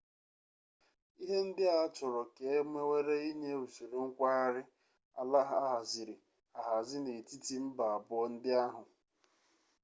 ihe 1.21 1.39
ndị 1.47 1.63
a 1.73 1.75
achọrọ 1.85 2.21
ka 2.35 2.43
e 2.57 2.59
mewere 2.73 3.15
inye 3.29 3.51
usoro 3.65 3.97
nkwagharị 4.07 4.61
ala 5.19 5.41
ahaziri 5.57 6.15
ahazi 6.59 6.97
n'etiti 7.01 7.55
mba 7.65 7.85
abụọ 7.95 8.25
ndị 8.33 8.51
ahụ 8.63 8.83